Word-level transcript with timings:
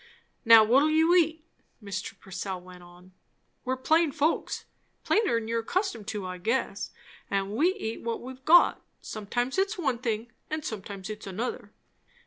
"Now, 0.45 0.63
what'll 0.63 0.89
you 0.89 1.13
eat?" 1.13 1.45
Mr. 1.79 2.19
Purcell 2.19 2.59
went 2.59 2.81
on. 2.81 3.11
"We're 3.63 3.77
plain 3.77 4.11
folks 4.11 4.65
plainer 5.03 5.37
'n 5.37 5.47
you're 5.47 5.59
accustomed 5.59 6.07
to, 6.07 6.25
I 6.25 6.39
guess; 6.39 6.89
and 7.29 7.51
we 7.55 7.75
eat 7.75 8.01
what 8.01 8.19
we've 8.19 8.43
got; 8.43 8.81
sometimes 9.03 9.59
it's 9.59 9.77
one 9.77 9.99
thing 9.99 10.31
and 10.49 10.65
sometimes 10.65 11.11
it's 11.11 11.27
another. 11.27 11.71